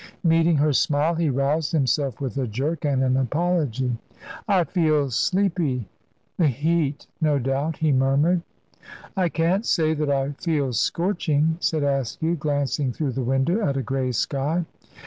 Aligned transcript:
Meeting 0.23 0.55
her 0.55 0.73
smile, 0.73 1.13
he 1.13 1.29
roused 1.29 1.73
himself 1.73 2.19
with 2.19 2.35
a 2.35 2.47
jerk 2.47 2.83
and 2.85 3.03
an 3.03 3.15
apology. 3.15 3.99
"I 4.47 4.63
feel 4.63 5.11
sleepy 5.11 5.89
the 6.37 6.47
heat, 6.47 7.05
no 7.21 7.37
doubt," 7.37 7.77
he 7.77 7.91
murmured. 7.91 8.41
"I 9.15 9.29
can't 9.29 9.63
say 9.63 9.93
that 9.93 10.09
I 10.09 10.31
feel 10.31 10.73
scorching," 10.73 11.57
said 11.59 11.83
Askew, 11.83 12.35
glancing 12.35 12.91
through 12.91 13.11
the 13.11 13.21
window 13.21 13.61
at 13.63 13.77
a 13.77 13.83
grey 13.83 14.11
sky. 14.11 14.65